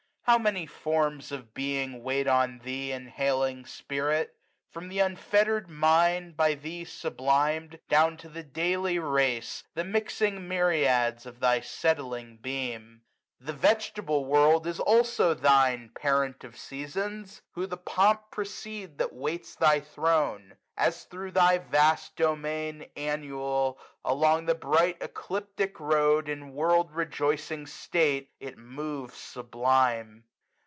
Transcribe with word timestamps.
How 0.25 0.37
many 0.37 0.65
forms 0.65 1.33
of 1.33 1.53
being 1.53 2.03
wait 2.03 2.25
on 2.25 2.59
thee. 2.59 2.93
Inhaling 2.93 3.65
spirit 3.65 4.33
I 4.33 4.71
from 4.71 4.89
th' 4.89 4.95
unfettered 4.99 5.69
mind. 5.69 6.37
By 6.37 6.53
thee 6.53 6.85
sublim'd, 6.85 7.81
down 7.89 8.15
to 8.17 8.29
the 8.29 8.43
daily 8.43 8.97
race, 8.97 9.65
no 9.75 9.83
The 9.83 9.89
mixing 9.89 10.47
myriads 10.47 11.25
of 11.25 11.41
thy 11.41 11.59
setting 11.59 12.37
beam* 12.37 13.01
54 13.39 13.45
SUMMER. 13.49 13.51
The 13.51 13.67
vegetable 13.67 14.25
world 14.25 14.67
is 14.67 14.79
also 14.79 15.33
thine, 15.33 15.91
Parent 15.95 16.45
of 16.45 16.55
Seasons! 16.55 17.41
who 17.51 17.65
the 17.67 17.75
pomp 17.75 18.31
precede 18.31 18.99
That 18.99 19.11
waits 19.13 19.55
thy 19.55 19.81
throne; 19.81 20.55
as 20.77 21.03
thro' 21.05 21.29
thy 21.31 21.57
vast 21.57 22.15
domain. 22.15 22.85
Annual, 22.95 23.79
along 24.05 24.45
the 24.45 24.55
bright 24.55 24.97
ecliptic 25.01 25.79
road, 25.79 26.27
1 26.27 26.37
1.5 26.37 26.41
In 26.41 26.53
world 26.53 26.91
rejoicing 26.91 27.65
state, 27.67 28.29
it 28.39 28.57
moves 28.59 29.15
sublime. 29.17 30.23